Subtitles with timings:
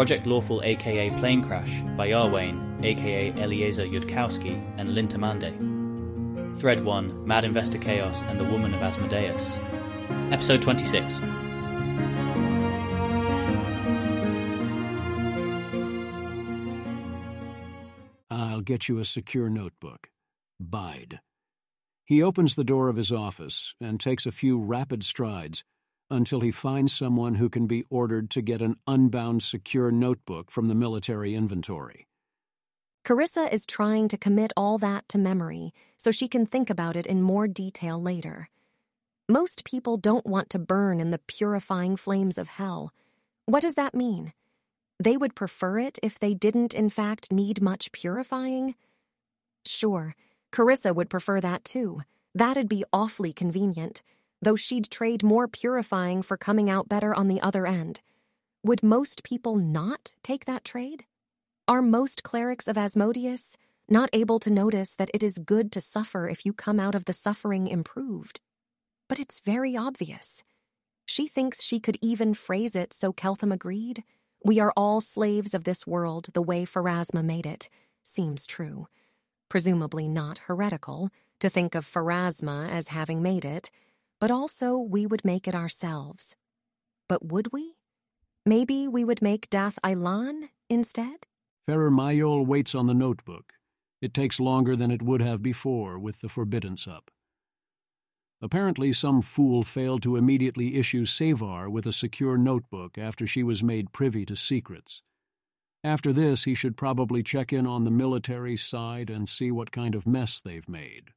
[0.00, 6.58] Project Lawful aka Planecrash by Iarwain aka Eliezer Yudkowsky and Lintamande.
[6.58, 9.60] Thread 1 Mad Investor Chaos and the Woman of Asmodeus.
[10.32, 11.20] Episode 26.
[18.30, 20.08] I'll get you a secure notebook.
[20.58, 21.20] Bide.
[22.06, 25.62] He opens the door of his office and takes a few rapid strides
[26.10, 30.68] until he finds someone who can be ordered to get an unbound secure notebook from
[30.68, 32.06] the military inventory.
[33.04, 37.06] Carissa is trying to commit all that to memory so she can think about it
[37.06, 38.48] in more detail later.
[39.28, 42.92] Most people don't want to burn in the purifying flames of hell.
[43.46, 44.32] What does that mean?
[45.02, 48.74] They would prefer it if they didn't, in fact, need much purifying?
[49.64, 50.14] Sure,
[50.52, 52.02] Carissa would prefer that too.
[52.34, 54.02] That'd be awfully convenient,
[54.42, 58.00] though she'd trade more purifying for coming out better on the other end.
[58.62, 61.04] Would most people not take that trade?
[61.66, 63.56] Are most clerics of Asmodeus
[63.88, 67.04] not able to notice that it is good to suffer if you come out of
[67.04, 68.40] the suffering improved?
[69.08, 70.44] But it's very obvious.
[71.06, 74.04] She thinks she could even phrase it so Keltham agreed.
[74.44, 77.68] We are all slaves of this world the way Pharasma made it.
[78.02, 78.86] Seems true.
[79.48, 81.10] Presumably not heretical
[81.40, 83.70] to think of Pharasma as having made it,
[84.20, 86.36] but also we would make it ourselves.
[87.08, 87.76] But would we?
[88.46, 91.26] Maybe we would make Dath Ilan instead?
[91.66, 93.54] Ferrer Mayol waits on the notebook.
[94.00, 97.10] It takes longer than it would have before with the forbiddance up.
[98.42, 103.62] Apparently, some fool failed to immediately issue Sevar with a secure notebook after she was
[103.62, 105.02] made privy to secrets.
[105.84, 109.94] After this, he should probably check in on the military side and see what kind
[109.94, 111.10] of mess they've made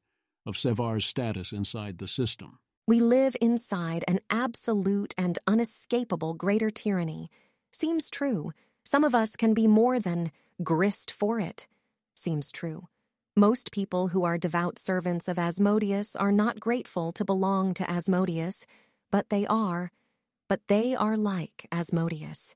[0.46, 2.58] of Sevar's status inside the system.
[2.86, 7.30] We live inside an absolute and unescapable greater tyranny.
[7.72, 8.52] Seems true.
[8.84, 10.30] Some of us can be more than
[10.62, 11.66] grist for it.
[12.14, 12.88] Seems true.
[13.34, 18.66] Most people who are devout servants of Asmodeus are not grateful to belong to Asmodeus,
[19.10, 19.90] but they are.
[20.46, 22.54] But they are like Asmodeus.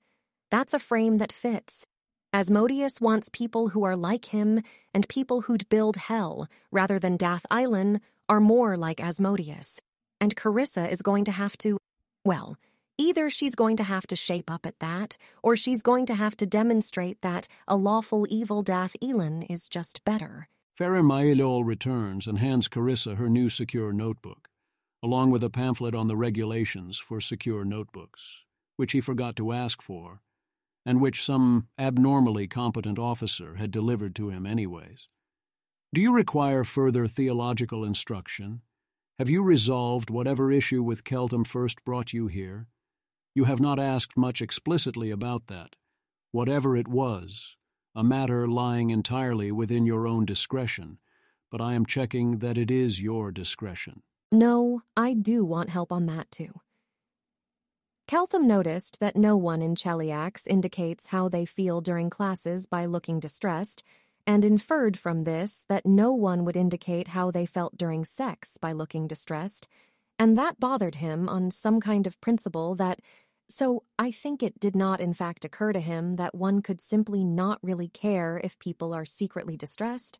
[0.50, 1.86] That's a frame that fits.
[2.34, 4.60] Asmodeus wants people who are like him,
[4.92, 9.80] and people who'd build hell, rather than Dath Ilan, are more like Asmodeus.
[10.20, 11.78] And Carissa is going to have to,
[12.24, 12.56] well,
[12.98, 16.36] either she's going to have to shape up at that, or she's going to have
[16.38, 20.48] to demonstrate that a lawful evil Dath Ilan is just better.
[20.76, 24.48] Ferrer Mailol returns and hands Carissa her new secure notebook,
[25.02, 28.20] along with a pamphlet on the regulations for secure notebooks,
[28.76, 30.20] which he forgot to ask for,
[30.86, 35.08] and which some abnormally competent officer had delivered to him anyways.
[35.92, 38.62] Do you require further theological instruction?
[39.18, 42.68] Have you resolved whatever issue with Keltham first brought you here?
[43.34, 45.74] You have not asked much explicitly about that.
[46.30, 47.56] Whatever it was,
[47.96, 50.98] a matter lying entirely within your own discretion,
[51.50, 54.02] but I am checking that it is your discretion.
[54.30, 56.60] No, I do want help on that too.
[58.06, 63.18] Keltham noticed that no one in Cheliax indicates how they feel during classes by looking
[63.18, 63.82] distressed,
[64.28, 68.72] and inferred from this that no one would indicate how they felt during sex by
[68.72, 69.66] looking distressed,
[70.18, 73.00] and that bothered him on some kind of principle that
[73.48, 77.24] so I think it did not in fact occur to him that one could simply
[77.24, 80.18] not really care if people are secretly distressed.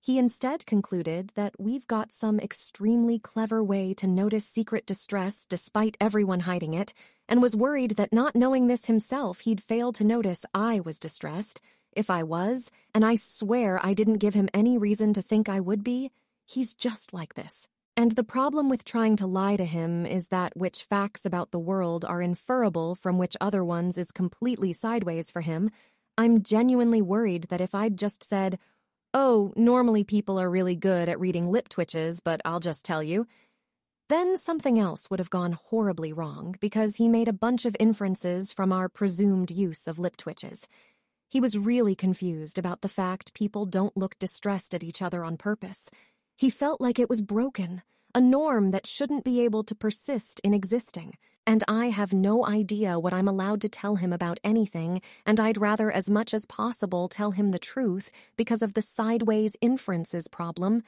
[0.00, 5.96] He instead concluded that we've got some extremely clever way to notice secret distress despite
[6.00, 6.94] everyone hiding it,
[7.28, 11.60] and was worried that not knowing this himself he'd fail to notice I was distressed.
[11.92, 15.60] If I was, and I swear I didn't give him any reason to think I
[15.60, 16.10] would be,
[16.46, 17.66] he's just like this.
[17.96, 21.58] And the problem with trying to lie to him is that which facts about the
[21.58, 25.70] world are inferable from which other ones is completely sideways for him.
[26.16, 28.58] I'm genuinely worried that if I'd just said,
[29.12, 33.26] Oh, normally people are really good at reading lip twitches, but I'll just tell you,
[34.08, 38.52] then something else would have gone horribly wrong because he made a bunch of inferences
[38.52, 40.68] from our presumed use of lip twitches.
[41.30, 45.36] He was really confused about the fact people don't look distressed at each other on
[45.36, 45.90] purpose.
[46.36, 47.82] He felt like it was broken,
[48.14, 52.98] a norm that shouldn't be able to persist in existing, and I have no idea
[52.98, 57.08] what I'm allowed to tell him about anything, and I'd rather as much as possible
[57.08, 60.82] tell him the truth because of the sideways inferences problem,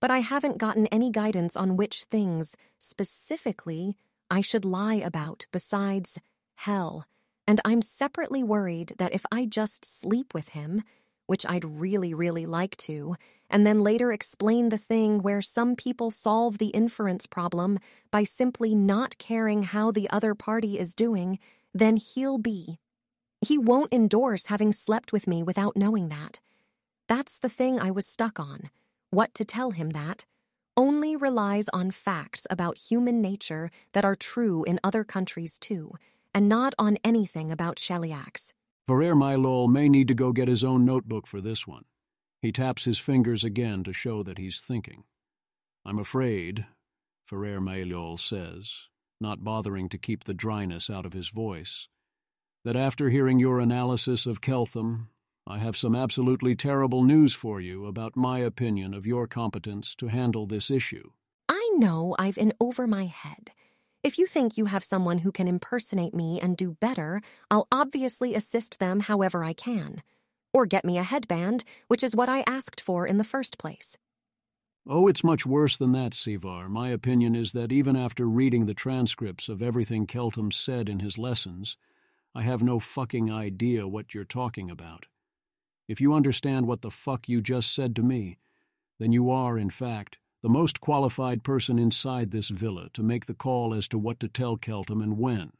[0.00, 3.96] but I haven't gotten any guidance on which things, specifically,
[4.30, 6.18] I should lie about besides
[6.54, 7.06] hell,
[7.46, 10.82] and I'm separately worried that if I just sleep with him,
[11.26, 13.16] which I'd really, really like to,
[13.48, 17.78] and then later explain the thing where some people solve the inference problem
[18.10, 21.38] by simply not caring how the other party is doing,
[21.74, 22.78] then he'll be.
[23.40, 26.40] He won't endorse having slept with me without knowing that.
[27.08, 28.70] That's the thing I was stuck on.
[29.10, 30.24] What to tell him that
[30.76, 35.92] only relies on facts about human nature that are true in other countries too,
[36.34, 38.52] and not on anything about Cheliax.
[38.86, 41.84] Ferrer Mylol may need to go get his own notebook for this one.
[42.40, 45.04] He taps his fingers again to show that he's thinking.
[45.84, 46.66] I'm afraid,
[47.26, 48.88] Ferrer Mylol says,
[49.20, 51.88] not bothering to keep the dryness out of his voice,
[52.64, 55.06] that after hearing your analysis of Keltham,
[55.46, 60.08] I have some absolutely terrible news for you about my opinion of your competence to
[60.08, 61.10] handle this issue.
[61.48, 63.50] I know I've in over my head.
[64.02, 67.20] If you think you have someone who can impersonate me and do better,
[67.52, 70.02] I'll obviously assist them however I can.
[70.52, 73.96] Or get me a headband, which is what I asked for in the first place.
[74.88, 76.68] Oh, it's much worse than that, Sevar.
[76.68, 81.16] My opinion is that even after reading the transcripts of everything Keltham said in his
[81.16, 81.76] lessons,
[82.34, 85.06] I have no fucking idea what you're talking about.
[85.86, 88.38] If you understand what the fuck you just said to me,
[88.98, 93.34] then you are, in fact, the most qualified person inside this villa to make the
[93.34, 95.52] call as to what to tell Keltham and when.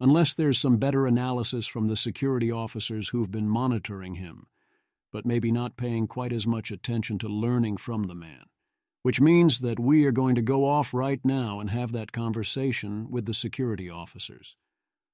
[0.00, 4.46] Unless there's some better analysis from the security officers who've been monitoring him,
[5.12, 8.44] but maybe not paying quite as much attention to learning from the man.
[9.02, 13.10] Which means that we are going to go off right now and have that conversation
[13.10, 14.54] with the security officers.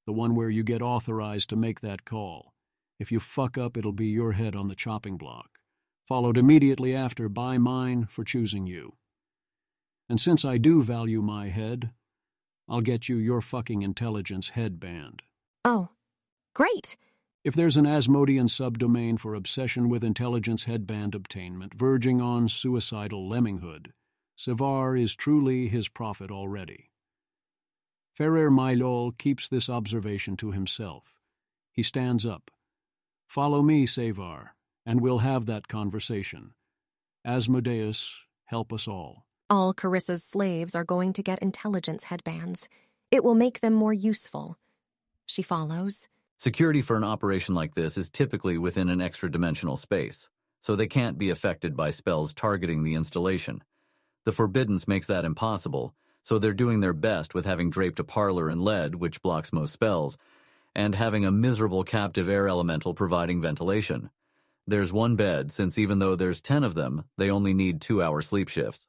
[0.07, 2.53] The one where you get authorized to make that call.
[2.99, 5.54] If you fuck up, it'll be your head on the chopping block,
[6.07, 8.95] followed immediately after by mine for choosing you.
[10.09, 11.91] And since I do value my head,
[12.69, 15.23] I'll get you your fucking intelligence headband.
[15.65, 15.91] Oh,
[16.55, 16.97] great!
[17.43, 23.89] If there's an Asmodean subdomain for obsession with intelligence headband obtainment verging on suicidal lemminghood,
[24.39, 26.91] Sevar is truly his prophet already.
[28.15, 31.15] Ferrer Mylol keeps this observation to himself.
[31.71, 32.51] He stands up,
[33.27, 34.51] Follow me, Sevar,
[34.87, 36.53] and we'll have that conversation.
[37.25, 39.25] Asmodeus, help us all.
[39.49, 42.69] All Carissa's slaves are going to get intelligence headbands.
[43.11, 44.59] It will make them more useful.
[45.27, 46.09] She follows.
[46.39, 50.29] Security for an operation like this is typically within an extra dimensional space,
[50.61, 53.63] so they can't be affected by spells targeting the installation.
[54.25, 58.51] The Forbiddance makes that impossible, so they're doing their best with having draped a parlor
[58.51, 60.17] in lead, which blocks most spells,
[60.75, 64.11] and having a miserable captive air elemental providing ventilation.
[64.67, 68.49] There's one bed, since even though there's ten of them, they only need two-hour sleep
[68.49, 68.87] shifts.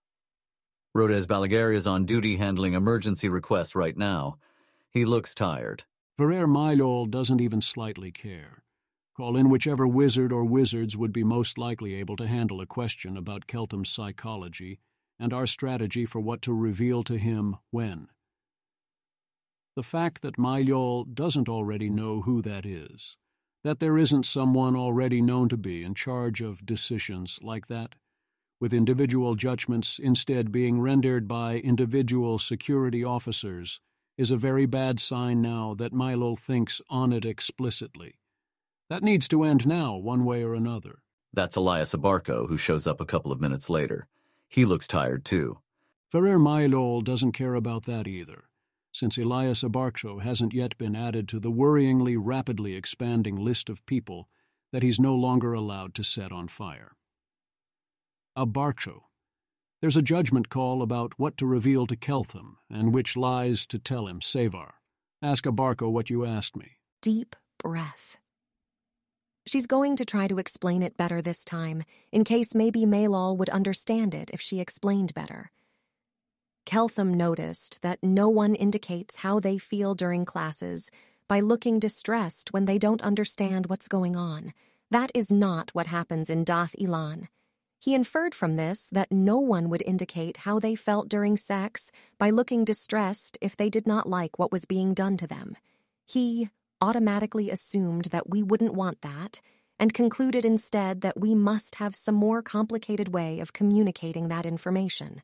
[0.94, 4.38] Rhodes Balaguer is on duty handling emergency requests right now.
[4.90, 5.84] He looks tired.
[6.18, 8.64] Ferrer Mylol doesn't even slightly care.
[9.18, 13.18] Call in whichever wizard or wizards would be most likely able to handle a question
[13.18, 14.80] about Keltham's psychology
[15.20, 18.08] and our strategy for what to reveal to him when.
[19.76, 23.18] The fact that Mylol doesn't already know who that is,
[23.66, 27.96] that there isn't someone already known to be in charge of decisions like that,
[28.60, 33.80] with individual judgments instead being rendered by individual security officers,
[34.20, 38.14] is a very bad sign now that Milo thinks on it explicitly.
[38.88, 41.00] That needs to end now, one way or another.
[41.34, 44.06] That's Elias Abarco, who shows up a couple of minutes later.
[44.48, 45.58] He looks tired, too.
[46.12, 48.44] Ferrer Mylol doesn't care about that either
[48.96, 54.30] since Elias Abarco hasn't yet been added to the worryingly rapidly expanding list of people
[54.72, 56.94] that he's no longer allowed to set on fire.
[58.38, 59.02] Abarco.
[59.82, 64.08] There's a judgment call about what to reveal to Keltham and which lies to tell
[64.08, 64.72] him, Sevar.
[65.22, 66.78] Ask Abarco what you asked me.
[67.02, 68.18] Deep breath.
[69.46, 71.84] She's going to try to explain it better this time,
[72.14, 75.52] in case maybe Maylol would understand it if she explained better.
[76.66, 80.90] Keltham noticed that no one indicates how they feel during classes
[81.28, 84.54] by looking distressed when they don't understand what's going on.
[84.92, 87.28] That is not what happens in Dath Ilan.
[87.80, 92.32] He inferred from this that no one would indicate how they felt during sex by
[92.32, 95.56] looking distressed if they did not like what was being done to them.
[96.06, 96.50] He
[96.82, 99.40] automatically assumed that we wouldn't want that
[99.78, 105.22] and concluded instead that we must have some more complicated way of communicating that information.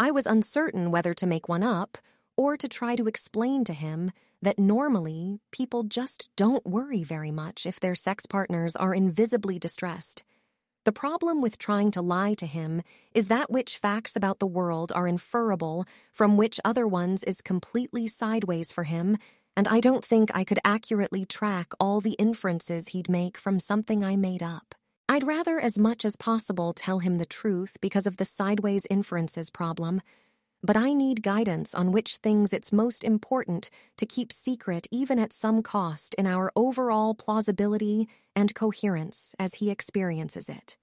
[0.00, 1.98] I was uncertain whether to make one up
[2.34, 7.66] or to try to explain to him that normally people just don't worry very much
[7.66, 10.24] if their sex partners are invisibly distressed.
[10.86, 12.80] The problem with trying to lie to him
[13.12, 18.06] is that which facts about the world are inferable from which other ones is completely
[18.06, 19.18] sideways for him,
[19.54, 24.02] and I don't think I could accurately track all the inferences he'd make from something
[24.02, 24.74] I made up.
[25.10, 29.50] I'd rather as much as possible tell him the truth because of the sideways inferences
[29.50, 30.02] problem,
[30.62, 35.32] but I need guidance on which things it's most important to keep secret, even at
[35.32, 40.76] some cost, in our overall plausibility and coherence as he experiences it.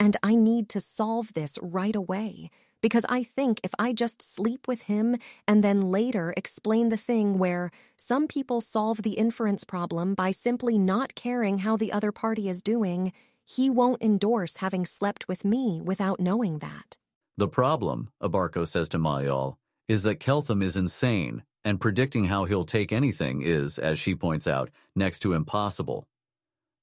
[0.00, 2.48] And I need to solve this right away,
[2.80, 7.36] because I think if I just sleep with him and then later explain the thing
[7.36, 12.48] where some people solve the inference problem by simply not caring how the other party
[12.48, 13.12] is doing,
[13.44, 16.96] he won't endorse having slept with me without knowing that.
[17.36, 19.56] The problem, Abarco says to Mayol,
[19.88, 24.46] is that Keltham is insane, and predicting how he'll take anything is, as she points
[24.46, 26.06] out, next to impossible.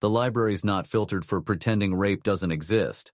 [0.02, 3.12] The library's not filtered for pretending rape doesn't exist.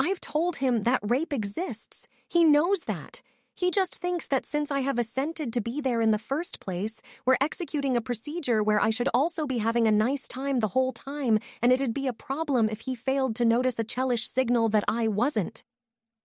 [0.00, 2.08] I've told him that rape exists.
[2.28, 3.22] He knows that.
[3.56, 7.00] He just thinks that since I have assented to be there in the first place,
[7.24, 10.92] we're executing a procedure where I should also be having a nice time the whole
[10.92, 14.84] time, and it'd be a problem if he failed to notice a Chelish signal that
[14.86, 15.64] I wasn't.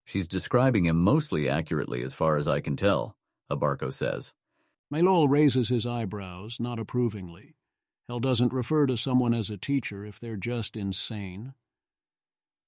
[0.06, 3.16] She's describing him mostly accurately as far as I can tell,
[3.52, 4.34] Abarco says.
[4.92, 7.54] Mailol raises his eyebrows, not approvingly.
[8.08, 11.54] Hell doesn't refer to someone as a teacher if they're just insane.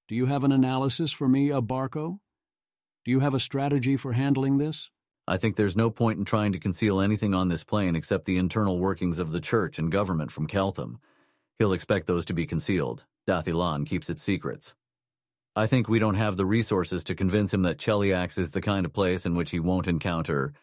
[0.07, 2.19] Do you have an analysis for me, Abarco?
[3.03, 4.91] Do you have a strategy for handling this?
[5.27, 8.38] I think there's no point in trying to conceal anything on this plane except the
[8.38, 10.98] internal workings of the church and government from Keltham.
[11.58, 13.05] He'll expect those to be concealed.
[13.25, 14.75] Dath Ilan keeps its secrets.
[15.55, 18.86] I think we don't have the resources to convince him that Cheliax is the kind
[18.86, 20.53] of place in which he won't encounter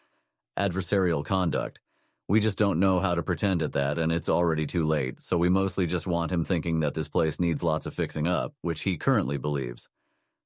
[0.57, 1.81] adversarial conduct.
[2.29, 5.37] We just don't know how to pretend at that, and it's already too late, so
[5.37, 8.81] we mostly just want him thinking that this place needs lots of fixing up, which
[8.81, 9.89] he currently believes.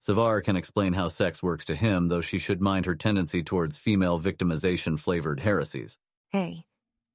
[0.05, 3.77] Sevar can explain how sex works to him, though she should mind her tendency towards
[3.77, 5.97] female victimization flavored heresies.
[6.29, 6.65] Hey.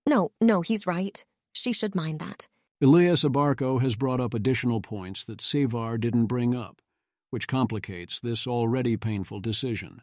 [0.07, 1.23] No, no, he's right.
[1.53, 2.49] She should mind that.
[2.81, 6.81] Elias Abarco has brought up additional points that Sevar didn't bring up
[7.31, 10.03] which complicates this already painful decision.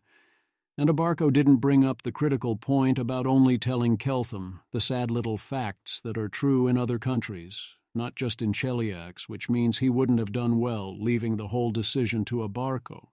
[0.77, 5.37] And Abarco didn't bring up the critical point about only telling Keltham the sad little
[5.37, 7.61] facts that are true in other countries,
[7.95, 12.25] not just in Cheliax, which means he wouldn't have done well leaving the whole decision
[12.25, 13.07] to Abarco.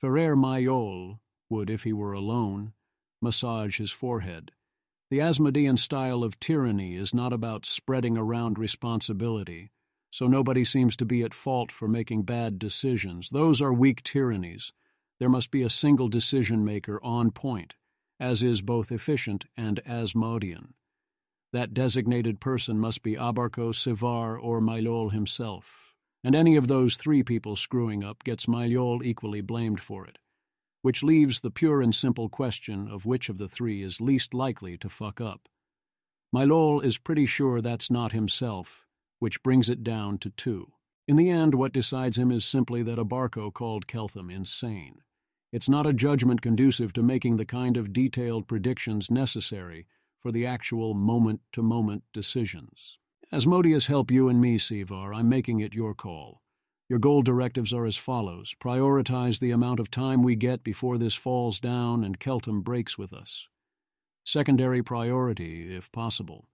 [0.00, 1.18] Ferrer Mayol
[1.48, 2.72] would, if he were alone,
[3.20, 4.52] massage his forehead.
[5.10, 9.70] The Asmodean style of tyranny is not about spreading around responsibility,
[10.10, 13.30] so nobody seems to be at fault for making bad decisions.
[13.30, 14.72] Those are weak tyrannies.
[15.20, 17.74] There must be a single decision maker on point,
[18.18, 20.74] as is both efficient and Asmodean.
[21.56, 27.22] That designated person must be Abarco, Sevar, or Mailol himself, and any of those three
[27.22, 30.18] people screwing up gets Mailol equally blamed for it,
[30.82, 34.76] which leaves the pure and simple question of which of the three is least likely
[34.76, 35.48] to fuck up.
[36.30, 38.84] Mailol is pretty sure that's not himself,
[39.18, 40.72] which brings it down to two.
[41.08, 45.00] In the end, what decides him is simply that Abarco called Keltham insane.
[45.54, 49.86] It's not a judgment conducive to making the kind of detailed predictions necessary
[50.26, 52.98] for the actual moment to moment decisions.
[53.32, 55.14] Asmodeus help you and me, Sevar.
[55.14, 56.42] I'm making it your call.
[56.88, 61.14] Your goal directives are as follows prioritize the amount of time we get before this
[61.14, 63.46] falls down and Keltham breaks with us.
[64.24, 66.48] Secondary priority, if possible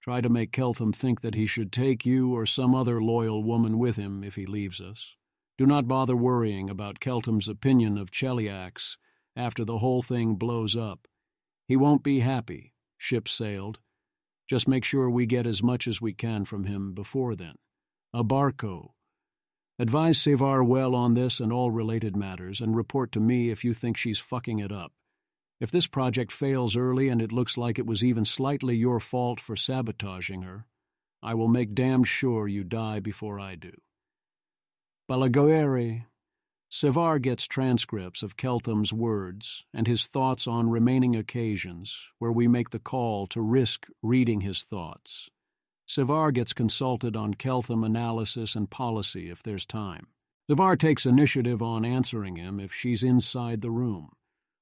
[0.00, 3.80] Try to make Keltham think that he should take you or some other loyal woman
[3.80, 5.16] with him if he leaves us.
[5.58, 8.96] Do not bother worrying about Keltham's opinion of Cheliax
[9.34, 11.08] after the whole thing blows up.
[11.66, 13.78] He won't be happy, ship sailed.
[14.46, 17.54] Just make sure we get as much as we can from him before then.
[18.14, 18.90] Abarco.
[19.78, 23.72] Advise Sevar well on this and all related matters, and report to me if you
[23.72, 24.92] think she's fucking it up.
[25.60, 29.40] If this project fails early and it looks like it was even slightly your fault
[29.40, 30.66] for sabotaging her,
[31.22, 33.72] I will make damned sure you die before I do.
[35.10, 36.04] Balaguer,
[36.70, 42.70] Sevar gets transcripts of Keltham's words and his thoughts on remaining occasions where we make
[42.70, 45.30] the call to risk reading his thoughts.
[45.88, 50.08] Sevar gets consulted on Keltham analysis and policy if there's time.
[50.50, 54.10] Sevar takes initiative on answering him if she's inside the room.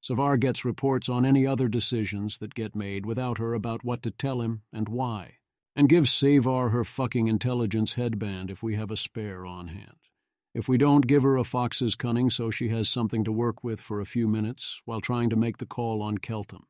[0.00, 4.12] Sevar gets reports on any other decisions that get made without her about what to
[4.12, 5.38] tell him and why,
[5.74, 10.05] and gives Sevar her fucking intelligence headband if we have a spare on hand.
[10.56, 13.78] If we don't, give her a fox's cunning so she has something to work with
[13.78, 16.62] for a few minutes while trying to make the call on Keltham.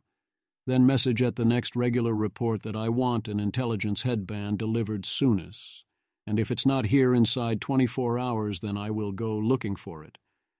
[0.67, 5.85] Then message at the next regular report that I want an intelligence headband delivered soonest,
[6.27, 10.19] and if it's not here inside 24 hours, then I will go looking for it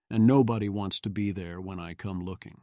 [0.09, 2.61] and nobody wants to be there when I come looking.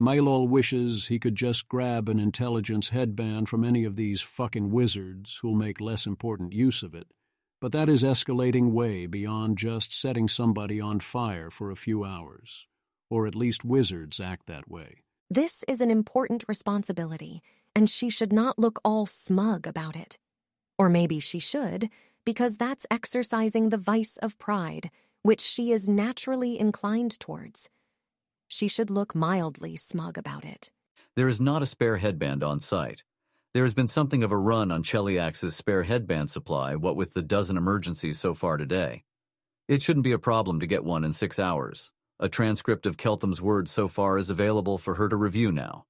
[0.00, 5.38] Mailol wishes he could just grab an intelligence headband from any of these fucking wizards
[5.40, 7.08] who'll make less important use of it,
[7.60, 12.66] but that is escalating way beyond just setting somebody on fire for a few hours,
[13.10, 15.02] or at least wizards act that way.
[15.30, 17.42] This is an important responsibility,
[17.74, 20.18] and she should not look all smug about it.
[20.78, 21.88] Or maybe she should,
[22.24, 24.90] because that's exercising the vice of pride,
[25.22, 27.68] which she is naturally inclined towards.
[28.48, 30.70] She should look mildly smug about it.
[31.16, 33.02] There is not a spare headband on site.
[33.56, 37.22] There has been something of a run on Cheliax's spare headband supply, what with the
[37.22, 39.04] dozen emergencies so far today.
[39.66, 41.90] It shouldn't be a problem to get one in six hours.
[42.20, 45.86] A transcript of Keltham's words so far is available for her to review now.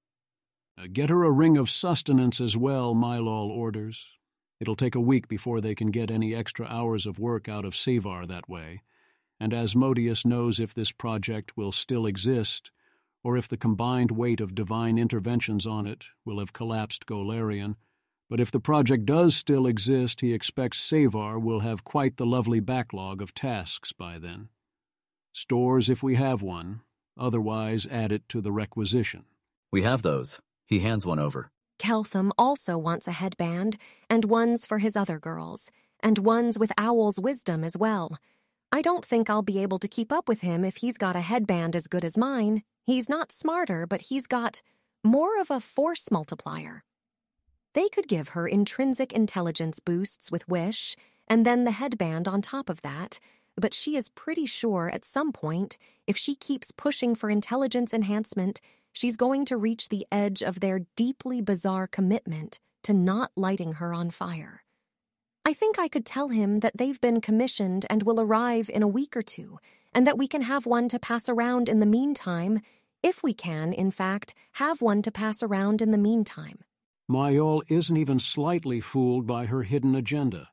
[0.81, 4.07] Uh, get her a ring of sustenance as well, Mylol orders.
[4.61, 7.75] It'll take a week before they can get any extra hours of work out of
[7.75, 8.83] Sevar that way,
[9.41, 12.71] and Asmodeus knows if this project will still exist,
[13.27, 17.75] or if the combined weight of divine interventions on it will have collapsed Golarion.
[18.31, 22.61] But if the project does still exist, he expects Sevar will have quite the lovely
[22.61, 24.49] backlog of tasks by then.
[25.33, 26.83] Stores if we have one,
[27.19, 29.25] otherwise add it to the requisition.
[29.73, 30.39] We have those.
[30.65, 31.51] He hands one over.
[31.81, 33.77] Keltham also wants a headband,
[34.09, 38.19] and ones for his other girls, and ones with Owl's wisdom as well.
[38.71, 41.21] I don't think I'll be able to keep up with him if he's got a
[41.21, 42.63] headband as good as mine.
[42.87, 44.63] He's not smarter, but he's got
[45.03, 46.85] more of a force multiplier.
[47.75, 50.97] They could give her intrinsic intelligence boosts with Wish,
[51.29, 53.19] and then the headband on top of that,
[53.57, 58.61] but she is pretty sure at some point, if she keeps pushing for intelligence enhancement,
[58.93, 63.93] she's going to reach the edge of their deeply bizarre commitment to not lighting her
[63.93, 64.63] on fire.
[65.45, 68.89] I think I could tell him that they've been commissioned and will arrive in a
[68.89, 69.59] week or two,
[69.95, 72.61] and that we can have one to pass around in the meantime,
[73.07, 76.59] if we can, in fact, have one to pass around in the meantime.
[77.09, 80.49] Mayol isn't even slightly fooled by her hidden agenda.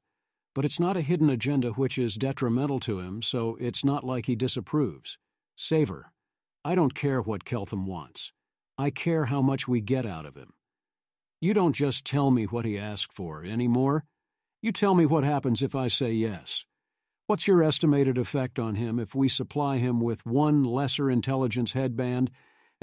[0.53, 4.27] But it's not a hidden agenda which is detrimental to him, so it's not like
[4.27, 5.17] he disapproves.
[5.57, 6.03] Sevar.
[6.63, 8.31] I don't care what Keltham wants.
[8.77, 10.53] I care how much we get out of him.
[11.41, 14.05] You don't just tell me what he asked for, any more.
[14.61, 16.65] You tell me what happens if I say yes.
[17.25, 22.29] What's your estimated effect on him if we supply him with one lesser intelligence headband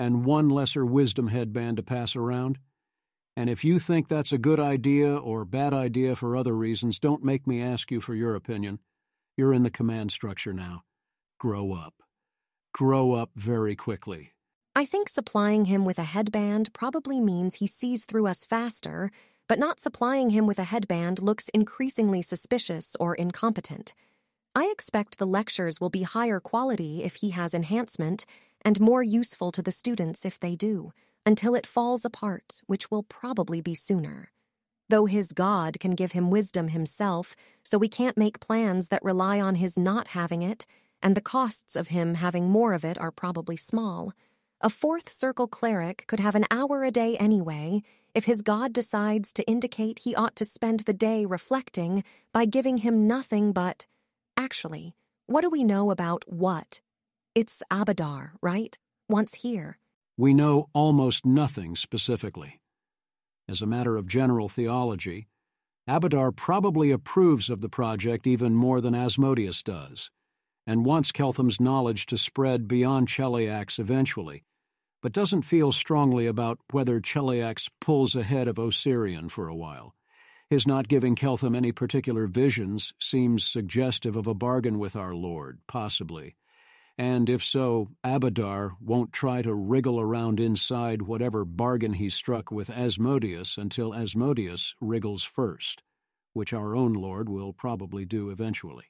[0.01, 2.59] and one lesser wisdom headband to pass around?
[3.37, 7.25] And if you think that's a good idea or bad idea for other reasons, don't
[7.25, 8.81] make me ask you for your opinion.
[9.37, 10.83] You're in the command structure now.
[11.39, 11.95] Grow up.
[12.75, 14.33] Grow up very quickly.
[14.75, 19.11] I think supplying him with a headband probably means he sees through us faster
[19.51, 23.95] but not supplying him with a headband looks increasingly suspicious or incompetent.
[24.55, 28.27] I expect the lectures will be higher quality if he has enhancement,
[28.65, 30.93] and more useful to the students if they do,
[31.25, 34.31] until it falls apart, which will probably be sooner.
[34.89, 39.41] Though his God can give him wisdom himself, so we can't make plans that rely
[39.41, 40.67] on his not having it,
[41.03, 44.13] and the costs of him having more of it are probably small.
[44.61, 47.83] A fourth circle cleric could have an hour a day anyway,
[48.15, 52.79] if his God decides to indicate he ought to spend the day reflecting by giving
[52.79, 53.87] him nothing but,
[54.37, 54.95] actually,
[55.27, 56.81] what do we know about what?
[57.33, 58.77] It's Abadar, right?
[59.09, 59.79] Once here.
[60.17, 62.61] We know almost nothing specifically.
[63.49, 65.29] As a matter of general theology,
[65.89, 70.11] Abadar probably approves of the project even more than Asmodeus does,
[70.67, 74.43] and wants Keltham's knowledge to spread beyond Cheliax eventually,
[75.01, 79.95] but doesn't feel strongly about whether Cheliax pulls ahead of Osirion for a while.
[80.49, 85.61] His not giving Keltham any particular visions seems suggestive of a bargain with our Lord,
[85.69, 86.35] possibly.
[86.99, 92.69] And if so, Abadar won't try to wriggle around inside whatever bargain he struck with
[92.69, 95.83] Asmodeus until Asmodeus wriggles first,
[96.35, 98.87] which our own Lord will probably do eventually.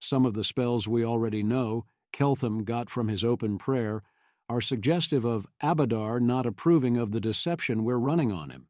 [0.00, 4.02] Some of the spells we already know Keltham got from his open prayer
[4.48, 8.66] are suggestive of Abadar not approving of the deception we're running on him,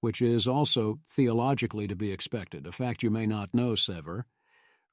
[0.00, 4.24] which is also theologically to be expected, a fact you may not know, Sevar.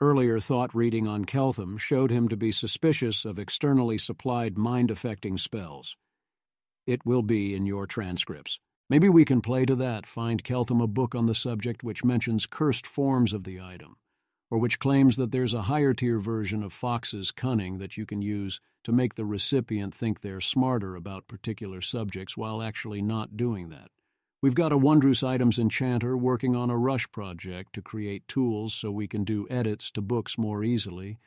[0.04, 5.38] Earlier thought reading on Keltham showed him to be suspicious of externally supplied mind affecting
[5.38, 5.96] spells.
[6.86, 8.60] It will be in your transcripts.
[8.90, 12.46] Maybe we can play to that, find Keltham a book on the subject which mentions
[12.46, 13.96] cursed forms of the item
[14.52, 18.22] or which claims that there's a higher tier version of Fox's cunning that you can
[18.22, 23.70] use to make the recipient think they're smarter about particular subjects while actually not doing
[23.70, 23.88] that.
[24.44, 28.92] We've got a Wondrous Items enchanter working on a Rush project to create tools so
[28.92, 31.18] we can do edits to books more easily,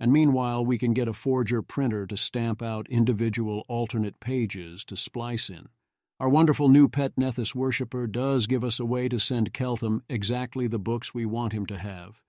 [0.00, 4.96] and meanwhile we can get a forger printer to stamp out individual alternate pages to
[4.96, 5.68] splice in.
[6.18, 10.66] Our wonderful new pet Nethys worshipper does give us a way to send Keltham exactly
[10.66, 12.24] the books we want him to have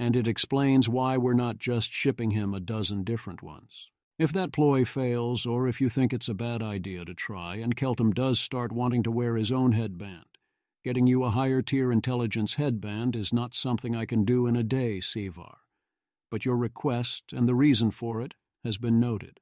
[0.00, 3.88] and it explains why we're not just shipping him a dozen different ones.
[4.20, 7.74] If that ploy fails, or if you think it's a bad idea to try, and
[7.74, 10.26] Keltham does start wanting to wear his own headband,
[10.84, 14.62] getting you a higher tier intelligence headband is not something I can do in a
[14.62, 15.54] day, Sevar.
[16.30, 19.40] But your request and the reason for it has been noted.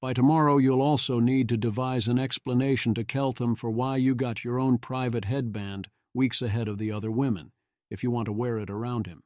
[0.00, 4.44] By tomorrow, you'll also need to devise an explanation to Keltham for why you got
[4.44, 7.50] your own private headband weeks ahead of the other women,
[7.90, 9.24] if you want to wear it around him.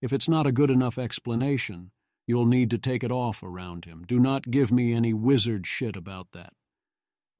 [0.00, 1.90] If it's not a good enough explanation,
[2.26, 4.04] you'll need to take it off around him.
[4.06, 6.52] Do not give me any wizard shit about that.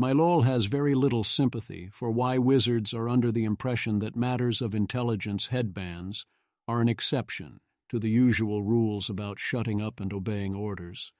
[0.01, 4.75] Mylol has very little sympathy for why wizards are under the impression that matters of
[4.75, 6.27] intelligence headbands
[6.69, 11.13] are an exception to the usual rules about shutting up and obeying orders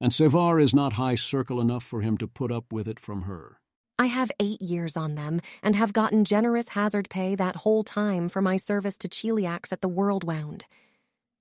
[0.00, 3.22] and Sevar is not high circle enough for him to put up with it from
[3.22, 3.58] her.
[3.98, 8.28] I have eight years on them and have gotten generous hazard pay that whole time
[8.28, 10.66] for my service to Cheliax at the World Wound.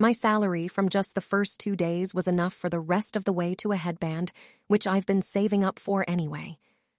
[0.04, 3.32] My salary from just the first two days was enough for the rest of the
[3.32, 4.34] way to a headband,
[4.68, 6.58] which I've been saving up for anyway.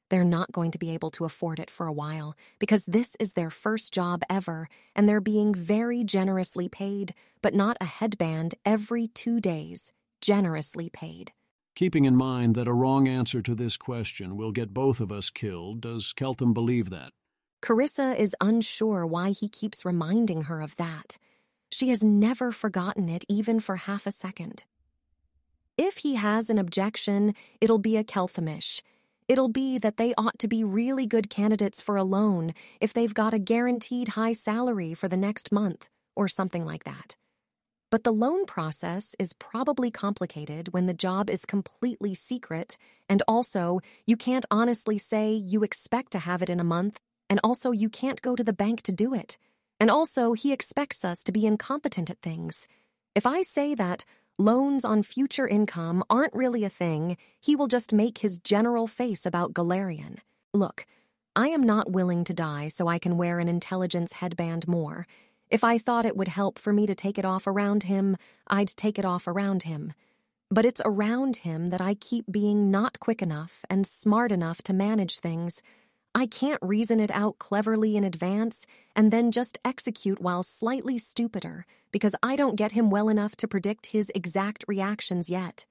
[0.09, 3.35] They're not going to be able to afford it for a while because this is
[3.35, 7.13] their first job ever and they're being very generously paid,
[7.43, 9.93] but not a headband every two days.
[10.23, 11.33] Generously paid.
[11.75, 15.29] Keeping in mind that a wrong answer to this question will get both of us
[15.29, 17.13] killed, does Keltham believe that?
[17.61, 21.19] Carissa is unsure why he keeps reminding her of that.
[21.75, 24.63] She has never forgotten it, even for half a second.
[25.77, 28.81] If he has an objection, it'll be a Kelthamish.
[29.27, 33.13] It'll be that they ought to be really good candidates for a loan if they've
[33.13, 37.17] got a guaranteed high salary for the next month, or something like that.
[37.91, 42.77] But the loan process is probably complicated when the job is completely secret,
[43.09, 47.41] and also you can't honestly say you expect to have it in a month, and
[47.43, 49.39] also you can't go to the bank to do it.
[49.81, 52.69] And also, he expects us to be incompetent at things.
[53.15, 54.05] If I say that
[54.39, 59.27] loans on future income aren't really a thing, he will just make his general face
[59.27, 60.19] about Golarion.
[60.53, 60.87] Look,
[61.37, 65.07] I am not willing to die so I can wear an intelligence headband more.
[65.51, 68.69] If I thought it would help for me to take it off around him, I'd
[68.69, 69.93] take it off around him.
[70.51, 74.73] But it's around him that I keep being not quick enough and smart enough to
[74.73, 75.63] manage things.
[76.17, 81.67] I can't reason it out cleverly in advance and then just execute while slightly stupider
[81.91, 85.67] because I don't get him well enough to predict his exact reactions yet.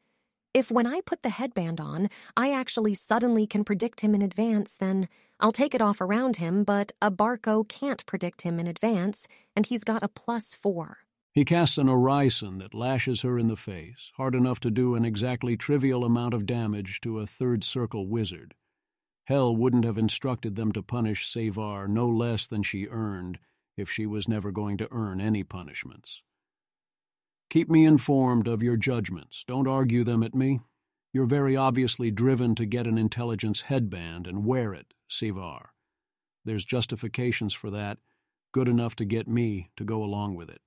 [0.53, 4.75] If when I put the headband on, I actually suddenly can predict him in advance,
[4.75, 5.08] then
[5.39, 9.84] I'll take it off around him, but Abarco can't predict him in advance, and he's
[9.84, 10.99] got a plus four.
[11.32, 15.06] He casts an Orison that lashes her in the face, hard enough to do an
[15.06, 18.53] exactly trivial amount of damage to a third circle wizard.
[19.25, 23.39] Hell wouldn't have instructed them to punish Sevar no less than she earned
[23.77, 26.21] if she was never going to earn any punishments.
[27.49, 29.43] Keep me informed of your judgments.
[29.47, 30.59] Don't argue them at me.
[31.13, 35.67] You're very obviously driven to get an intelligence headband and wear it, Sevar.
[36.43, 37.99] There's justifications for that,
[38.51, 40.62] good enough to get me to go along with it.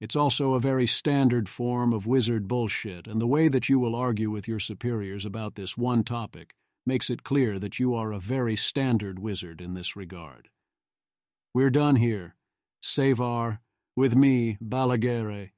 [0.00, 3.96] It's also a very standard form of wizard bullshit, and the way that you will
[3.96, 6.54] argue with your superiors about this one topic
[6.88, 10.48] makes it clear that you are a very standard wizard in this regard.
[11.54, 12.34] We're done here.
[12.82, 13.58] Sevar,
[13.94, 15.50] with me, Balaguer,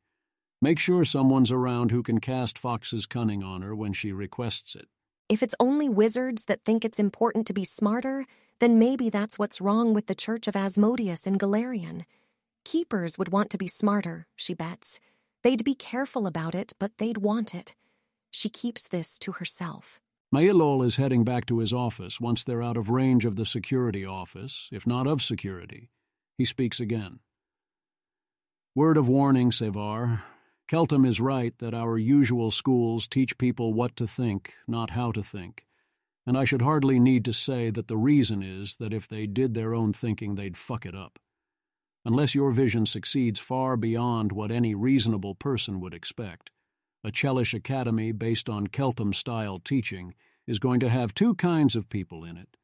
[0.60, 4.88] Make sure someone's around who can cast Fox's cunning on her when she requests it.
[5.28, 8.26] If it's only wizards that think it's important to be smarter,
[8.58, 12.04] then maybe that's what's wrong with the Church of Asmodeus in Golarion.
[12.64, 15.00] Keepers would want to be smarter, she bets.
[15.44, 17.74] They'd be careful about it, but they'd want it.
[18.30, 20.00] She keeps this to herself.
[20.32, 24.04] Mailol is heading back to his office once they're out of range of the security
[24.04, 25.90] office, if not of security.
[26.38, 27.18] He speaks again.
[28.76, 30.22] Word of warning, Sevar.
[30.70, 35.22] Keltham is right that our usual schools teach people what to think, not how to
[35.22, 35.66] think.
[36.24, 39.54] And I should hardly need to say that the reason is that if they did
[39.54, 41.18] their own thinking, they'd fuck it up.
[42.04, 46.50] Unless your vision succeeds far beyond what any reasonable person would expect,
[47.02, 50.14] a Chelish academy based on Keltham style teaching
[50.46, 52.56] is going to have two kinds of people in it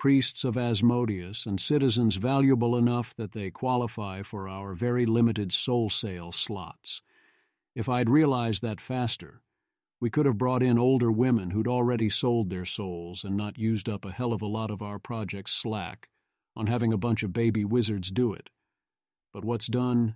[0.00, 5.90] priests of Asmodeus and citizens valuable enough that they qualify for our very limited soul
[5.90, 7.02] sale slots.
[7.74, 9.42] If I'd realized that faster,
[10.00, 13.90] we could have brought in older women who'd already sold their souls and not used
[13.90, 16.08] up a hell of a lot of our project's slack
[16.56, 18.48] on having a bunch of baby wizards do it.
[19.34, 20.14] But what's done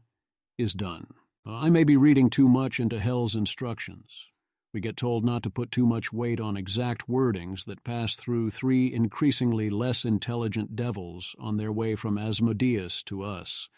[0.56, 1.08] is done.
[1.46, 4.26] Uh, I may be reading too much into Hell's instructions.
[4.72, 8.50] We get told not to put too much weight on exact wordings that pass through
[8.50, 13.68] three increasingly less intelligent devils on their way from Asmodeus to us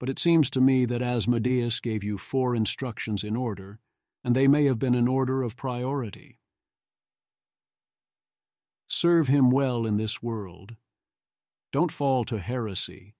[0.00, 3.78] but it seems to me that Asmodeus gave you four instructions in order,
[4.24, 6.38] and they may have been in order of priority.
[8.88, 10.74] Serve him well in this world.
[11.70, 13.14] Don't fall to heresy.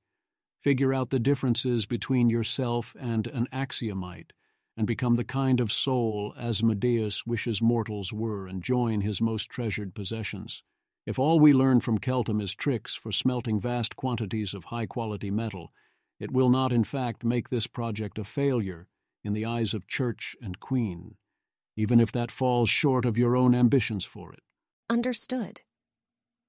[0.60, 4.32] Figure out the differences between yourself and an axiomite,
[4.76, 9.94] and become the kind of soul Asmodeus wishes mortals were, and join his most treasured
[9.94, 10.62] possessions.
[11.06, 15.30] If all we learn from Keltham is tricks for smelting vast quantities of high quality
[15.30, 15.72] metal,
[16.18, 18.86] it will not in fact make this project a failure
[19.24, 21.16] in the eyes of Church and Queen,
[21.76, 24.40] even if that falls short of your own ambitions for it.
[24.90, 25.62] Understood.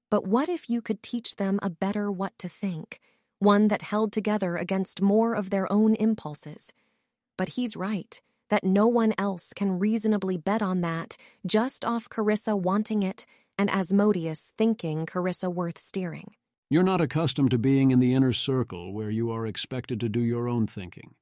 [0.09, 2.99] But what if you could teach them a better what to think,
[3.41, 6.71] one that held together against more of their own impulses?
[7.37, 12.59] But he's right that no one else can reasonably bet on that just off Carissa
[12.59, 13.25] wanting it
[13.57, 16.35] and Asmodeus thinking Carissa worth steering.
[16.69, 20.19] You're not accustomed to being in the inner circle where you are expected to do
[20.19, 21.15] your own thinking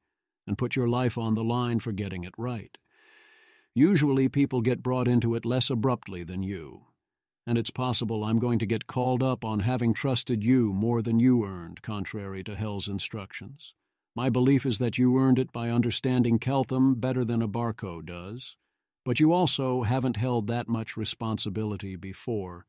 [0.46, 2.78] and put your life on the line for getting it right.
[3.76, 6.88] Usually, people get brought into it less abruptly than you,
[7.50, 11.20] and it's possible I'm going to get called up on having trusted you more than
[11.20, 13.74] you earned, contrary to Hell's instructions.
[14.16, 18.56] My belief is that you earned it by understanding Keltham better than Abarco does,
[19.04, 22.68] but you also haven't held that much responsibility before,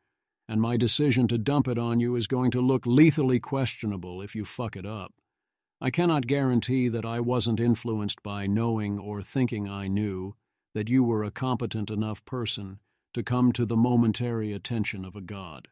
[0.49, 4.35] and my decision to dump it on you is going to look lethally questionable if
[4.35, 5.13] you fuck it up.
[5.79, 10.37] I cannot guarantee that I wasn't influenced by knowing or thinking I knew
[10.73, 12.79] that you were a competent enough person
[13.15, 15.69] to come to the momentary attention of a god.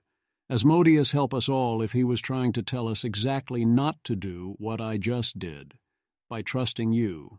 [0.51, 4.55] Asmodeus help us all if he was trying to tell us exactly not to do
[4.59, 5.74] what I just did,
[6.29, 7.38] by trusting you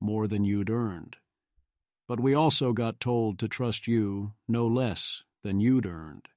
[0.00, 1.16] more than you'd earned.
[2.06, 6.28] But we also got told to trust you no less than you'd earned.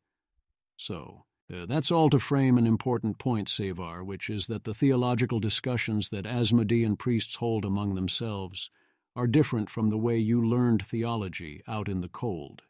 [0.77, 5.39] So, uh, that's all to frame an important point, Sevar, which is that the theological
[5.39, 8.69] discussions that Asmodean priests hold among themselves
[9.15, 12.61] are different from the way you learned theology out in the cold.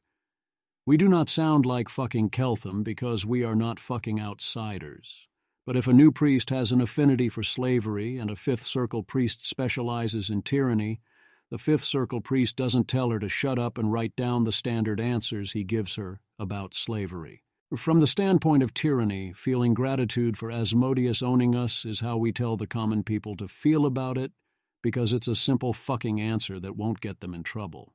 [0.85, 5.27] We do not sound like fucking Keltham because we are not fucking outsiders.
[5.65, 9.47] But if a new priest has an affinity for slavery and a fifth circle priest
[9.47, 10.99] specializes in tyranny,
[11.49, 14.99] the fifth circle priest doesn't tell her to shut up and write down the standard
[14.99, 17.43] answers he gives her about slavery.
[17.77, 22.57] From the standpoint of tyranny, feeling gratitude for Asmodeus owning us is how we tell
[22.57, 24.33] the common people to feel about it,
[24.81, 27.93] because it's a simple fucking answer that won't get them in trouble.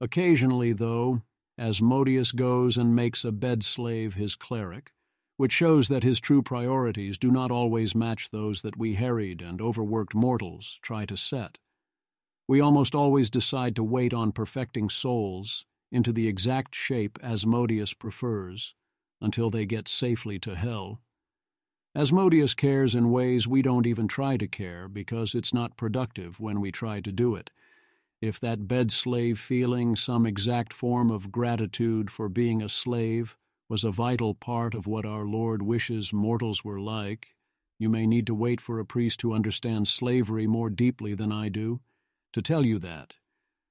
[0.00, 1.20] Occasionally, though,
[1.58, 4.92] Asmodeus goes and makes a bed slave his cleric,
[5.36, 9.60] which shows that his true priorities do not always match those that we harried and
[9.60, 11.58] overworked mortals try to set.
[12.48, 18.74] We almost always decide to wait on perfecting souls into the exact shape Asmodeus prefers
[19.20, 21.00] until they get safely to hell.
[21.94, 26.60] Asmodeus cares in ways we don't even try to care because it's not productive when
[26.60, 27.50] we try to do it.
[28.22, 33.36] If that bed slave feeling, some exact form of gratitude for being a slave,
[33.68, 37.34] was a vital part of what our Lord wishes mortals were like,
[37.78, 41.48] you may need to wait for a priest who understands slavery more deeply than I
[41.50, 41.80] do
[42.32, 43.14] to tell you that,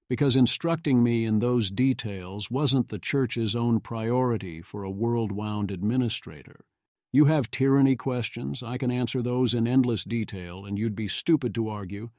[0.10, 5.71] because instructing me in those details wasn't the Church's own priority for a world wound
[5.71, 6.65] administrator.
[7.12, 11.55] You have tyranny questions, I can answer those in endless detail, and you'd be stupid
[11.55, 12.12] to argue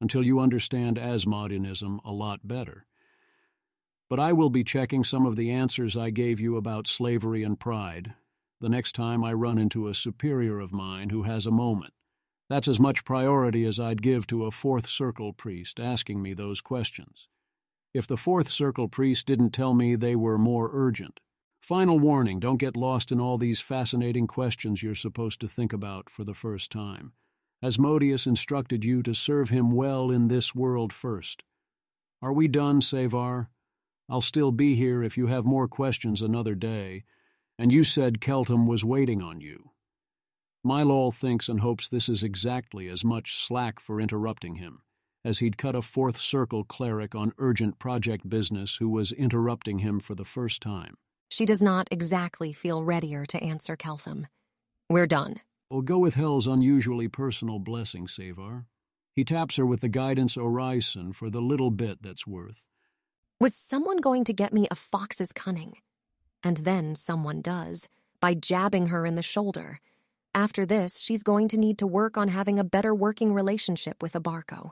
[0.00, 2.86] until you understand Asmodeanism a lot better.
[4.08, 7.58] But I will be checking some of the answers I gave you about slavery and
[7.58, 8.14] pride
[8.60, 11.92] the next time I run into a superior of mine who has a moment.
[12.48, 16.60] That's as much priority as I'd give to a fourth circle priest asking me those
[16.60, 17.28] questions.
[17.92, 21.20] If the fourth circle priest didn't tell me they were more urgent.
[21.60, 26.10] Final warning don't get lost in all these fascinating questions you're supposed to think about
[26.10, 27.12] for the first time.
[27.64, 31.42] Asmodeus instructed you to serve him well in this world first.
[32.20, 33.46] Are we done, Sevar?
[34.06, 37.04] I'll still be here if you have more questions another day,
[37.58, 39.70] and you said Keltham was waiting on you.
[40.66, 44.82] Mylol thinks and hopes this is exactly as much slack for interrupting him
[45.24, 49.98] as he'd cut a fourth circle cleric on urgent project business who was interrupting him
[49.98, 50.96] for the first time.
[51.30, 54.26] She does not exactly feel readier to answer Keltham.
[54.90, 55.36] We're done.
[55.82, 58.64] Go with Hell's unusually personal blessing, Sevar.
[59.12, 62.62] He taps her with the guidance Orison for the little bit that's worth.
[63.40, 65.74] Was someone going to get me a fox's cunning?
[66.42, 67.88] And then someone does,
[68.20, 69.80] by jabbing her in the shoulder.
[70.34, 74.14] After this, she's going to need to work on having a better working relationship with
[74.14, 74.70] Abarco.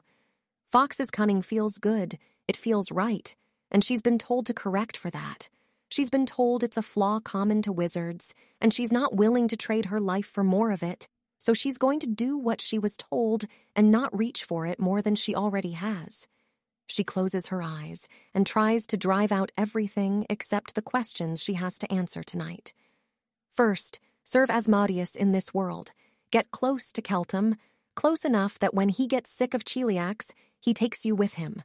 [0.70, 3.34] Fox's cunning feels good, it feels right,
[3.70, 5.48] and she's been told to correct for that.
[5.92, 9.84] She's been told it's a flaw common to wizards, and she's not willing to trade
[9.84, 11.06] her life for more of it,
[11.38, 13.44] so she's going to do what she was told
[13.76, 16.26] and not reach for it more than she already has.
[16.86, 21.78] She closes her eyes and tries to drive out everything except the questions she has
[21.80, 22.72] to answer tonight.
[23.52, 25.92] First, serve Asmodeus in this world.
[26.30, 27.58] Get close to Keltham,
[27.96, 31.62] close enough that when he gets sick of Cheliax, he takes you with him.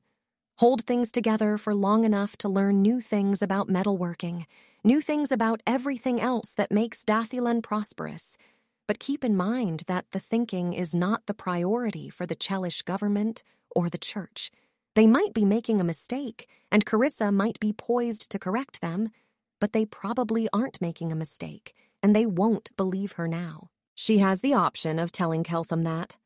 [0.58, 4.46] Hold things together for long enough to learn new things about metalworking,
[4.84, 8.40] new things about everything else that makes Dath Ilan prosperous.
[8.88, 13.44] But keep in mind that the thinking is not the priority for the Chelish government
[13.76, 14.50] or the church.
[14.96, 19.10] They might be making a mistake, and Carissa might be poised to correct them,
[19.60, 23.70] but they probably aren't making a mistake, and they won't believe her now.
[23.94, 26.18] She has the option of telling Keltham that.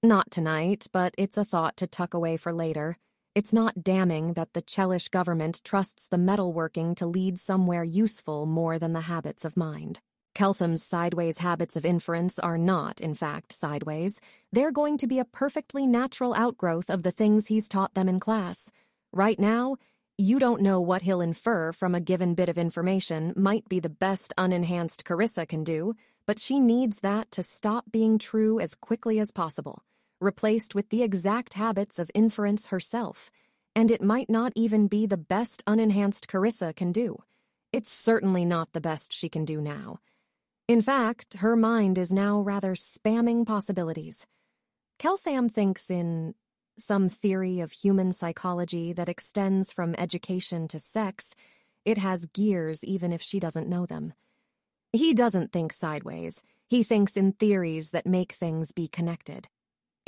[0.00, 2.96] Not tonight, but it's a thought to tuck away for later.
[3.32, 8.76] It's not damning that the Chelish government trusts the metalworking to lead somewhere useful more
[8.76, 10.00] than the habits of mind.
[10.34, 14.20] Keltham's sideways habits of inference are not, in fact, sideways.
[14.50, 18.18] They're going to be a perfectly natural outgrowth of the things he's taught them in
[18.18, 18.72] class.
[19.12, 19.76] Right now,
[20.18, 23.88] you don't know what he'll infer from a given bit of information might be the
[23.88, 25.94] best unenhanced Carissa can do,
[26.26, 29.84] but she needs that to stop being true as quickly as possible,
[30.20, 33.30] replaced with the exact habits of inference herself.
[33.74, 37.18] And it might not even be the best unenhanced Carissa can do.
[37.72, 40.00] It's certainly not the best she can do now.
[40.66, 44.26] In fact, her mind is now rather spamming possibilities.
[44.98, 46.34] Keltham thinks in
[46.78, 51.34] some theory of human psychology that extends from education to sex.
[51.84, 54.14] It has gears even if she doesn't know them.
[54.92, 56.42] He doesn't think sideways.
[56.68, 59.48] He thinks in theories that make things be connected.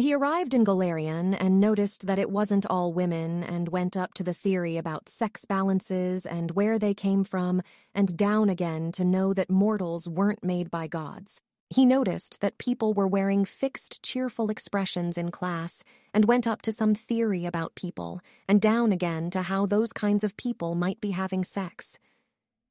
[0.02, 4.24] He arrived in Golarion and noticed that it wasn't all women and went up to
[4.24, 7.62] the theory about sex balances and where they came from
[7.94, 11.40] and down again to know that mortals weren't made by gods.
[11.70, 16.72] He noticed that people were wearing fixed, cheerful expressions in class and went up to
[16.72, 21.12] some theory about people and down again to how those kinds of people might be
[21.12, 21.96] having sex.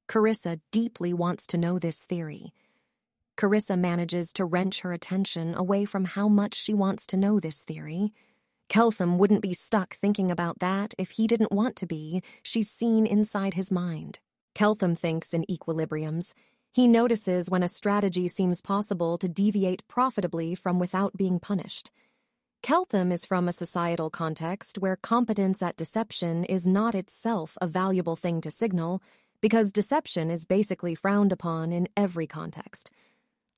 [0.10, 2.52] Carissa deeply wants to know this theory.
[3.38, 7.64] Carissa manages to wrench her attention away from how much she wants to know this
[7.64, 8.14] theory.
[8.70, 12.22] Keltham wouldn't be stuck thinking about that if he didn't want to be.
[12.44, 14.20] She's seen inside his mind.
[14.56, 16.34] Keltham thinks in equilibriums.
[16.72, 21.92] He notices when a strategy seems possible to deviate profitably from without being punished.
[22.64, 28.16] Keltham is from a societal context where competence at deception is not itself a valuable
[28.16, 29.02] thing to signal,
[29.42, 32.92] because deception is basically frowned upon in every context.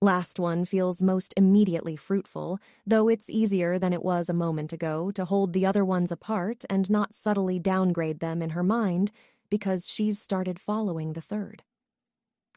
[0.03, 5.11] Last one feels most immediately fruitful, though it's easier than it was a moment ago
[5.11, 9.13] to hold the other ones apart and not subtly downgrade them in her mind
[9.49, 11.63] because she's started following the third.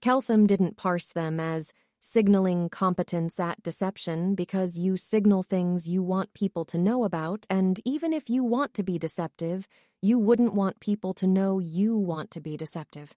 [0.02, 6.34] Keltham didn't parse them as signaling competence at deception because you signal things you want
[6.34, 9.68] people to know about, and even if you want to be deceptive,
[10.02, 13.14] you wouldn't want people to know you want to be deceptive.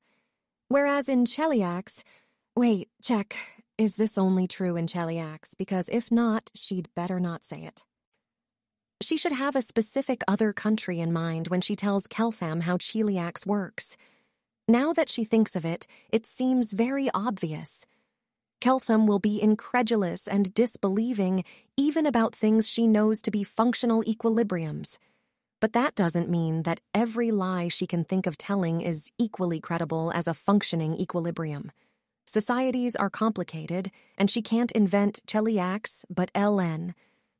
[0.67, 2.03] Whereas in Cheliax,
[2.55, 3.35] wait, check.
[3.79, 5.55] Is this only true in Cheliax?
[5.57, 7.85] Because if not, she'd better not say it.
[9.01, 13.45] She should have a specific other country in mind when she tells Keltham how Cheliax
[13.45, 13.95] works.
[14.67, 17.85] Now that she thinks of it, it seems very obvious.
[18.59, 21.45] Keltham will be incredulous and disbelieving
[21.77, 24.97] even about things she knows to be functional equilibriums.
[25.61, 30.11] But that doesn't mean that every lie she can think of telling is equally credible
[30.13, 31.71] as a functioning equilibrium.
[32.31, 36.93] Societies are complicated, and she can't invent Cheliax but LN.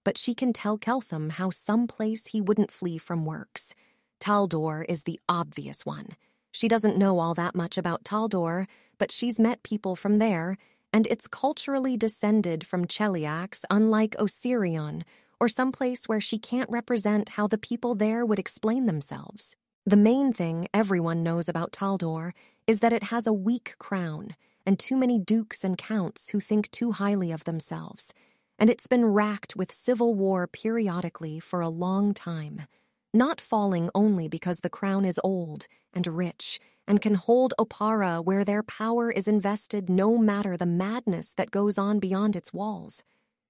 [0.04, 3.76] But she can tell Keltham how some place he wouldn't flee from works.
[4.20, 6.08] Taldor is the obvious one.
[6.52, 8.66] She doesn't know all that much about Taldor,
[8.98, 10.58] but she's met people from there,
[10.92, 15.04] and it's culturally descended from Cheliax, unlike Osirion,
[15.40, 19.56] or some place where she can't represent how the people there would explain themselves.
[19.86, 22.32] The main thing everyone knows about Taldor
[22.66, 24.34] is that it has a weak crown
[24.70, 28.14] and too many dukes and counts who think too highly of themselves,
[28.60, 32.68] and it's been racked with civil war periodically for a long time,
[33.12, 38.46] not falling only because the crown is old and rich and can hold Oppara where
[38.46, 43.04] their power is invested no matter the madness that goes on beyond its walls.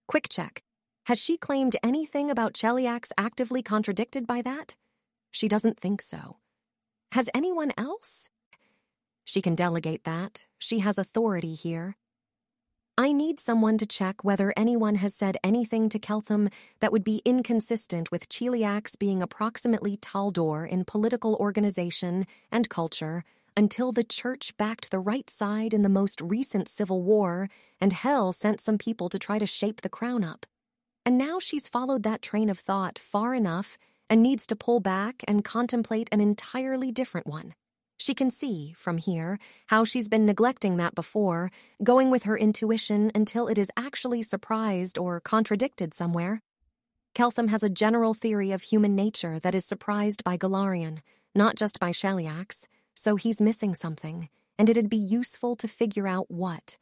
[0.08, 0.64] Quick check.
[1.08, 4.78] Has she claimed anything about Cheliax actively contradicted by that?
[5.32, 6.38] She doesn't think so.
[7.12, 8.30] Has anyone else?
[9.30, 10.48] She can delegate that.
[10.58, 11.96] She has authority here.
[12.98, 17.22] I need someone to check whether anyone has said anything to Keltham that would be
[17.24, 23.24] inconsistent with Cheliax being approximately Taldor in political organization and culture
[23.56, 28.32] until the church backed the right side in the most recent civil war and hell
[28.32, 30.48] sent some people to try to shape the crown up.
[31.06, 33.78] And now she's followed that train of thought far enough
[34.10, 37.54] and needs to pull back and contemplate an entirely different one.
[38.00, 39.38] She can see, from here,
[39.68, 41.52] how she's been neglecting that before,
[41.84, 46.41] going with her intuition until it is actually surprised or contradicted somewhere.
[47.14, 51.00] Keltham has a general theory of human nature that is surprised by Golarion,
[51.36, 56.32] not just by Cheliax, so he's missing something, and it'd be useful to figure out
[56.32, 56.78] what,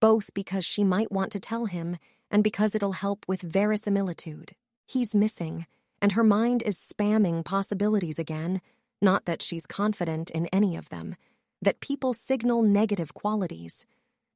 [0.00, 1.98] both because she might want to tell him
[2.30, 4.52] and because it'll help with verisimilitude.
[4.86, 5.66] He's missing,
[6.00, 8.62] and her mind is spamming possibilities again
[9.02, 11.16] not that she's confident in any of them,
[11.60, 13.86] that people signal negative qualities,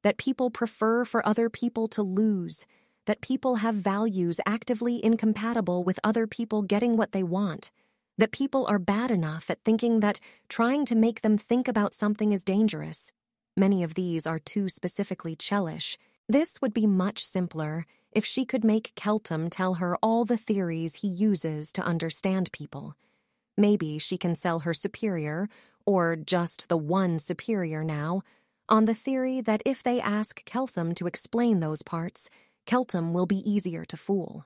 [0.03, 2.65] that people prefer for other people to lose,
[3.05, 7.71] that people have values actively incompatible with other people getting what they want,
[8.17, 12.31] that people are bad enough at thinking that trying to make them think about something
[12.31, 13.11] is dangerous.
[13.55, 15.97] Many of these are too specifically Chelish.
[16.29, 20.95] This would be much simpler if she could make Keltham tell her all the theories
[20.95, 22.95] he uses to understand people.
[23.57, 25.49] Maybe she can sell her superior,
[25.85, 28.21] or just the one superior now,
[28.69, 32.29] on the theory that if they ask Keltham to explain those parts,
[32.67, 34.45] Keltham will be easier to fool.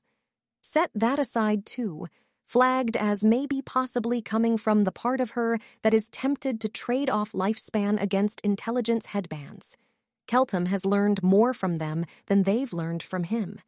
[0.62, 2.08] Set that aside, too,
[2.46, 7.10] flagged as maybe possibly coming from the part of her that is tempted to trade
[7.10, 9.76] off lifespan against intelligence headbands.
[10.28, 13.60] Keltham has learned more from them than they've learned from him.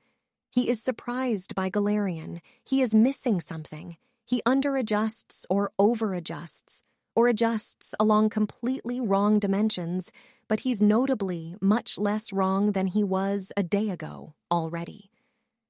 [0.50, 2.40] He is surprised by Golarion.
[2.64, 3.98] He is missing something.
[4.26, 6.84] He underadjusts or overadjusts,
[7.16, 10.12] or adjusts along completely wrong dimensions,
[10.48, 15.12] but he's notably much less wrong than he was a day ago already.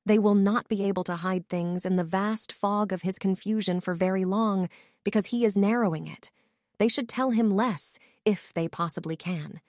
[0.06, 3.80] They will not be able to hide things in the vast fog of his confusion
[3.80, 4.70] for very long
[5.04, 6.30] because he is narrowing it.
[6.78, 9.62] They should tell him less, if they possibly can.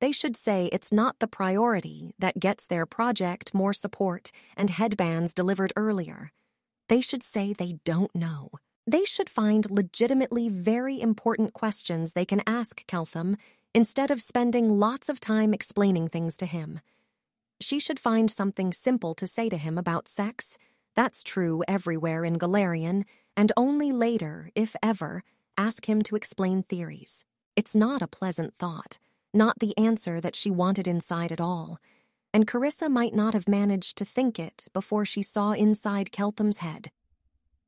[0.00, 5.34] They should say it's not the priority that gets their project more support and headbands
[5.34, 6.32] delivered earlier.
[6.88, 8.50] They should say they don't know.
[8.86, 13.36] They should find legitimately very important questions they can ask Keltham
[13.74, 16.80] instead of spending lots of time explaining things to him.
[17.60, 20.56] She should find something simple to say to him about sex.
[20.94, 23.04] That's true everywhere in Golarion,
[23.36, 25.22] and only later, if ever,
[25.58, 27.26] ask him to explain theories.
[27.56, 28.98] It's not a pleasant thought,
[29.34, 31.78] not the answer that she wanted inside at all
[32.32, 36.90] and Carissa might not have managed to think it before she saw inside Keltham's head.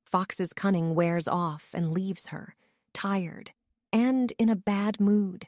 [0.04, 2.54] Fox's cunning wears off and leaves her,
[2.92, 3.52] tired,
[3.92, 5.46] and in a bad mood.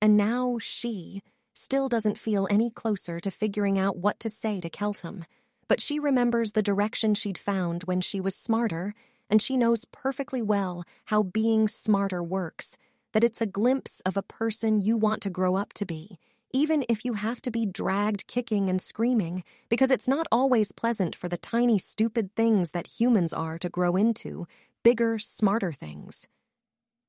[0.00, 1.22] And now she
[1.54, 5.24] still doesn't feel any closer to figuring out what to say to Keltham,
[5.68, 8.94] but she remembers the direction she'd found when she was smarter,
[9.30, 12.76] and she knows perfectly well how being smarter works,
[13.12, 16.18] that it's a glimpse of a person you want to grow up to be
[16.54, 21.16] even if you have to be dragged kicking and screaming, because it's not always pleasant
[21.16, 24.46] for the tiny, stupid things that humans are to grow into,
[24.84, 26.28] bigger, smarter things.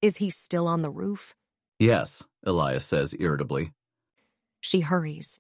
[0.01, 1.35] Is he still on the roof?
[1.77, 3.71] Yes, Elias says irritably.
[4.61, 5.39] She hurries.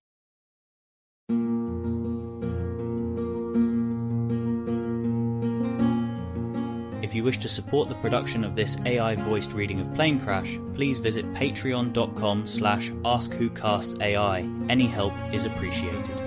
[7.15, 12.45] You wish to support the production of this AI-voiced reading of Planecrash, please visit patreon.com
[12.45, 14.69] slash askwhocastsai.
[14.69, 16.24] Any help is appreciated.